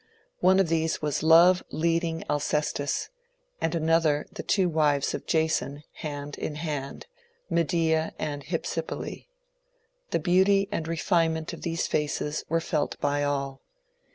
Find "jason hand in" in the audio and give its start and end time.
5.27-6.55